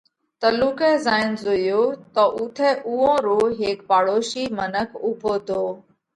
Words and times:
تلُوڪئہ 0.41 0.91
زائينَ 1.05 1.31
زويو 1.43 1.83
تو 2.15 2.23
اُوٿئہ 2.37 2.69
اُوئون 2.87 3.15
رو 3.27 3.37
هيڪ 3.59 3.77
پاڙوشي 3.89 4.43
منک 4.57 4.89
اُوڀو 5.03 5.33
تو 5.47 5.61